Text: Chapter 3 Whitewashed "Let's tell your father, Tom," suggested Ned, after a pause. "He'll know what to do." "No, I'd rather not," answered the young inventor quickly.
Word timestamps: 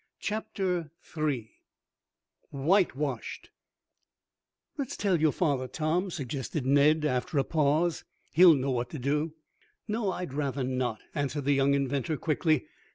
Chapter 0.19 0.89
3 1.03 1.51
Whitewashed 2.49 3.51
"Let's 4.75 4.97
tell 4.97 5.21
your 5.21 5.31
father, 5.31 5.67
Tom," 5.67 6.09
suggested 6.09 6.65
Ned, 6.65 7.05
after 7.05 7.37
a 7.37 7.43
pause. 7.43 8.03
"He'll 8.31 8.55
know 8.55 8.71
what 8.71 8.89
to 8.89 8.97
do." 8.97 9.35
"No, 9.87 10.11
I'd 10.11 10.33
rather 10.33 10.63
not," 10.63 11.01
answered 11.13 11.45
the 11.45 11.53
young 11.53 11.75
inventor 11.75 12.17
quickly. 12.17 12.65